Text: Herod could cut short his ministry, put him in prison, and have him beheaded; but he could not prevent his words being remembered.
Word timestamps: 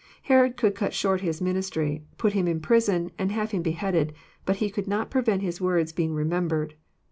Herod 0.23 0.57
could 0.57 0.73
cut 0.73 0.95
short 0.95 1.21
his 1.21 1.41
ministry, 1.41 2.05
put 2.17 2.33
him 2.33 2.47
in 2.47 2.59
prison, 2.59 3.11
and 3.19 3.31
have 3.31 3.51
him 3.51 3.61
beheaded; 3.61 4.13
but 4.47 4.55
he 4.55 4.71
could 4.71 4.87
not 4.87 5.11
prevent 5.11 5.43
his 5.43 5.61
words 5.61 5.93
being 5.93 6.15
remembered. 6.15 6.73